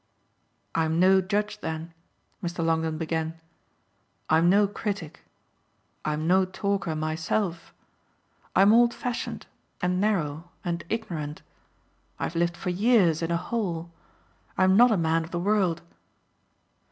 "I'm 0.73 0.99
no 0.99 1.21
judge 1.21 1.59
then," 1.59 1.93
Mr. 2.43 2.65
Longdon 2.65 2.97
began; 2.97 3.39
"I'm 4.31 4.49
no 4.49 4.67
critic; 4.67 5.19
I'm 6.03 6.25
no 6.25 6.43
talker 6.43 6.95
myself. 6.95 7.71
I'm 8.55 8.73
old 8.73 8.95
fashioned 8.95 9.45
and 9.79 10.01
narrow 10.01 10.49
and 10.65 10.83
ignorant. 10.89 11.43
I've 12.17 12.35
lived 12.35 12.57
for 12.57 12.71
years 12.71 13.21
in 13.21 13.29
a 13.29 13.37
hole. 13.37 13.91
I'm 14.57 14.75
not 14.75 14.89
a 14.89 14.97
man 14.97 15.23
of 15.23 15.29
the 15.29 15.39
world." 15.39 15.83